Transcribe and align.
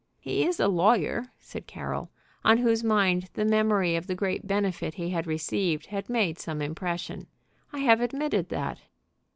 "He 0.19 0.43
is 0.47 0.59
a 0.59 0.67
lawyer," 0.67 1.27
said 1.37 1.67
Carroll, 1.67 2.09
on 2.43 2.57
whose 2.57 2.83
mind 2.83 3.29
the 3.35 3.45
memory 3.45 3.95
of 3.95 4.07
the 4.07 4.15
great 4.15 4.47
benefit 4.47 4.95
he 4.95 5.11
had 5.11 5.27
received 5.27 5.85
had 5.85 6.09
made 6.09 6.39
some 6.39 6.59
impression. 6.59 7.27
"I 7.71 7.81
have 7.81 8.01
admitted 8.01 8.49
that." 8.49 8.81